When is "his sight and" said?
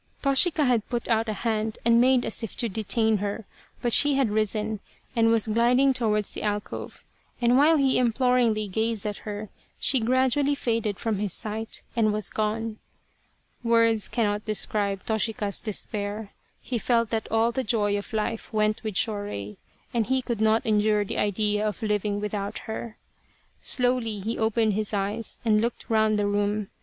11.19-12.11